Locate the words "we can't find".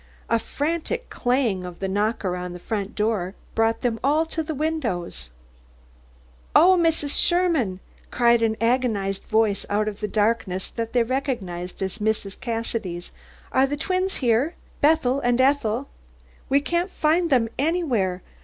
16.49-17.29